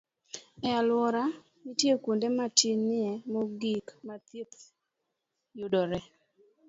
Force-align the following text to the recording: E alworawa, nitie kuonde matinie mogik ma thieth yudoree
E 0.67 0.69
alworawa, 0.79 1.35
nitie 1.63 1.93
kuonde 2.03 2.27
matinie 2.37 3.09
mogik 3.31 3.87
ma 4.05 4.15
thieth 4.25 4.57
yudoree 5.59 6.07